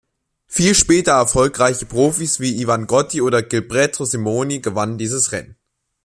Viele 0.47 0.73
später 0.73 1.11
erfolgreiche 1.11 1.85
Profis 1.85 2.39
wie 2.39 2.59
Ivan 2.59 2.87
Gotti 2.87 3.21
oder 3.21 3.43
Gilberto 3.43 4.03
Simoni 4.03 4.59
gewannen 4.59 4.97
dieses 4.97 5.31
Rennen. 5.31 5.55